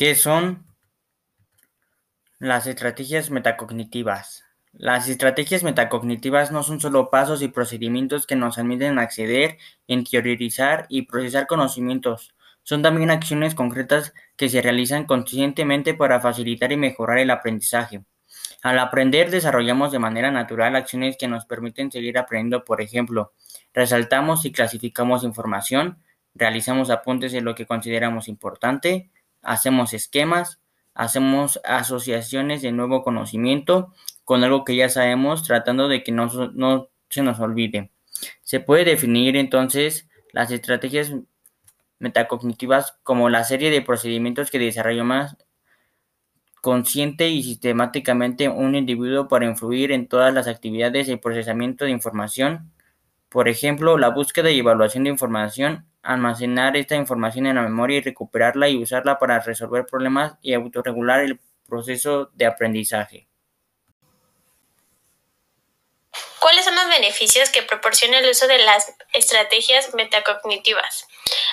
[0.00, 0.64] ¿Qué son
[2.38, 4.46] las estrategias metacognitivas?
[4.72, 11.02] Las estrategias metacognitivas no son solo pasos y procedimientos que nos permiten acceder, interiorizar y
[11.02, 12.34] procesar conocimientos.
[12.62, 18.02] Son también acciones concretas que se realizan conscientemente para facilitar y mejorar el aprendizaje.
[18.62, 23.34] Al aprender desarrollamos de manera natural acciones que nos permiten seguir aprendiendo, por ejemplo,
[23.74, 25.98] resaltamos y clasificamos información,
[26.34, 29.10] realizamos apuntes de lo que consideramos importante,
[29.42, 30.60] hacemos esquemas,
[30.94, 33.94] hacemos asociaciones de nuevo conocimiento
[34.24, 37.90] con algo que ya sabemos, tratando de que no, no se nos olvide.
[38.42, 41.12] Se puede definir entonces las estrategias
[41.98, 45.36] metacognitivas como la serie de procedimientos que desarrolla más
[46.60, 52.70] consciente y sistemáticamente un individuo para influir en todas las actividades de procesamiento de información,
[53.28, 58.02] por ejemplo, la búsqueda y evaluación de información, almacenar esta información en la memoria y
[58.02, 63.26] recuperarla y usarla para resolver problemas y autorregular el proceso de aprendizaje.
[66.40, 71.06] ¿Cuáles son los beneficios que proporciona el uso de las estrategias metacognitivas?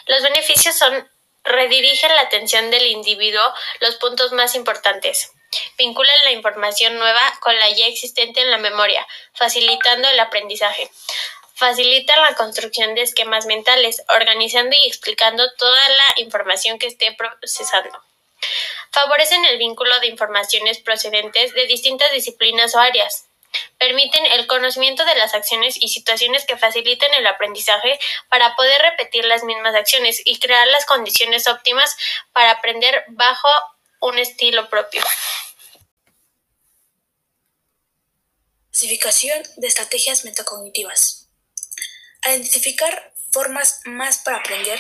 [0.07, 1.07] Los beneficios son
[1.43, 3.41] redirigen la atención del individuo
[3.79, 5.31] los puntos más importantes.
[5.77, 10.89] Vinculan la información nueva con la ya existente en la memoria, facilitando el aprendizaje.
[11.57, 17.99] Facilitan la construcción de esquemas mentales, organizando y explicando toda la información que esté procesando.
[18.91, 23.25] Favorecen el vínculo de informaciones procedentes de distintas disciplinas o áreas,
[23.77, 27.99] Permiten el conocimiento de las acciones y situaciones que faciliten el aprendizaje
[28.29, 31.95] para poder repetir las mismas acciones y crear las condiciones óptimas
[32.33, 33.47] para aprender bajo
[33.99, 35.01] un estilo propio.
[38.71, 41.26] Clasificación de estrategias metacognitivas.
[42.27, 44.77] Al identificar formas más para aprender,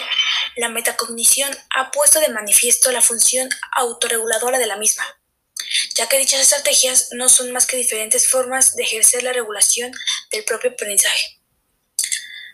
[0.57, 5.05] la metacognición ha puesto de manifiesto la función autorreguladora de la misma
[5.95, 9.91] ya que dichas estrategias no son más que diferentes formas de ejercer la regulación
[10.31, 11.39] del propio aprendizaje.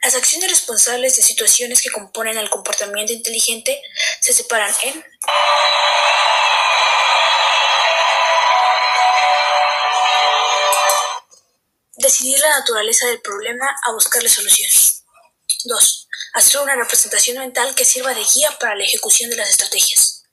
[0.02, 3.82] Las acciones responsables de situaciones que componen el comportamiento inteligente
[4.20, 5.06] se separan en
[12.04, 14.70] Decidir la naturaleza del problema a buscarle solución.
[15.64, 16.08] 2.
[16.34, 20.24] Hacer una representación mental que sirva de guía para la ejecución de las estrategias.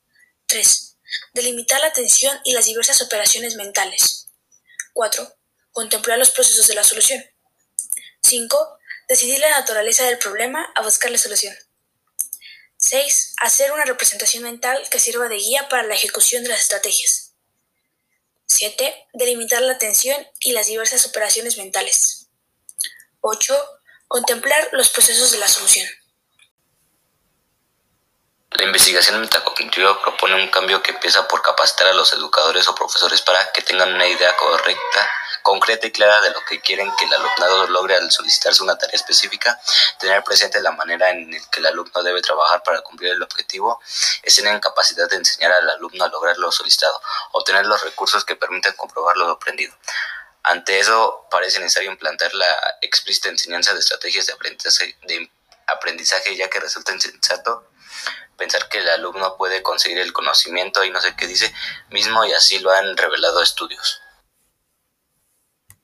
[0.47, 0.97] 3
[1.33, 4.27] Delimitar la atención y las diversas operaciones mentales.
[4.95, 5.33] 4.
[5.71, 7.25] Contemplar los procesos de la solución.
[8.25, 8.79] 5.
[9.09, 11.55] Decidir la naturaleza del problema a buscar la solución.
[12.79, 13.35] 6.
[13.43, 17.30] Hacer una representación mental que sirva de guía para la ejecución de las estrategias.
[18.51, 19.07] 7.
[19.13, 22.27] Delimitar la atención y las diversas operaciones mentales.
[23.21, 23.55] 8.
[24.09, 25.89] Contemplar los procesos de la solución.
[28.51, 33.23] La investigación metacognitiva propone un cambio que empieza por capacitar a los educadores o profesores
[33.23, 35.11] para que tengan una idea correcta,
[35.43, 38.97] concreta y clara de lo que quieren que el alumnado logre al solicitarse una tarea
[38.97, 39.61] específica,
[39.99, 43.81] tener presente la manera en la que el alumno debe trabajar para cumplir el objetivo,
[44.23, 47.01] es tener capacidad de enseñar al alumno a lograr lo solicitado,
[47.33, 49.75] obtener los recursos que permiten comprobar lo aprendido.
[50.43, 55.31] Ante eso, parece necesario implantar la explícita enseñanza de estrategias de aprendizaje, de
[55.67, 57.71] aprendizaje ya que resulta insensato
[58.41, 61.55] pensar que el alumno puede conseguir el conocimiento y no sé qué dice
[61.91, 64.01] mismo y así lo han revelado estudios.